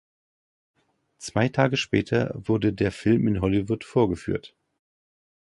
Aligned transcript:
Zwei 1.19 1.47
Tage 1.49 1.77
später 1.77 2.31
wurde 2.33 2.73
der 2.73 2.91
Film 2.91 3.27
in 3.27 3.39
Hollywood 3.39 3.83
vorgeführt. 3.83 4.55